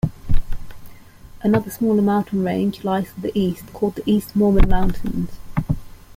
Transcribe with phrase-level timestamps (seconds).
[1.43, 5.29] Another smaller mountain range lies to the east, called the East Mormon Mountains.